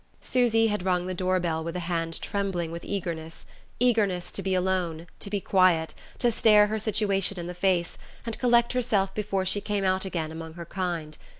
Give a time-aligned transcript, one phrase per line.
[0.19, 3.45] Susy had rung the door bell with a hand trembling with eagerness
[3.79, 8.39] eagerness to be alone, to be quiet, to stare her situation in the face, and
[8.39, 11.19] collect herself before she came out again among her kind.